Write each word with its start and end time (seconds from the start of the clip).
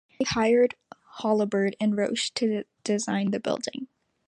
They 0.17 0.25
hired 0.27 0.73
Holabird 1.19 1.75
and 1.79 1.95
Roche 1.95 2.31
to 2.31 2.63
design 2.83 3.29
the 3.29 3.39
building. 3.39 3.87